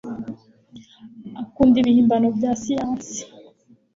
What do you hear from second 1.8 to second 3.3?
ibihimbano bya siyansi